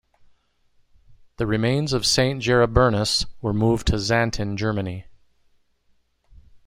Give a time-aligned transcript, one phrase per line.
[1.37, 5.05] The remains of Saint Gerebernus were moved to Xanten, Germany.